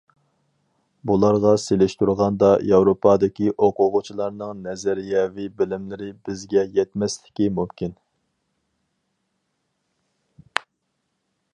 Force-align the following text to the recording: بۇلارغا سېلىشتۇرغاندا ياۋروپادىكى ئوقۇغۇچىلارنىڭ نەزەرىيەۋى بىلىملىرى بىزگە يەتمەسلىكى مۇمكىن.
بۇلارغا 1.09 1.51
سېلىشتۇرغاندا 1.63 2.49
ياۋروپادىكى 2.69 3.53
ئوقۇغۇچىلارنىڭ 3.67 4.65
نەزەرىيەۋى 4.69 5.45
بىلىملىرى 5.61 6.09
بىزگە 6.31 6.65
يەتمەسلىكى 6.79 7.51
مۇمكىن. 7.61 7.95